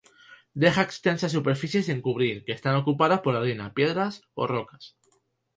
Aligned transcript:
Deja 0.61 0.85
extensas 0.87 1.35
superficies 1.37 1.85
sin 1.89 1.99
cubrir, 2.07 2.37
que 2.45 2.53
están 2.55 2.75
ocupadas 2.81 3.21
por 3.23 3.35
arena, 3.35 3.71
piedras 3.77 4.13
o 4.41 4.43
rocas. 4.53 4.83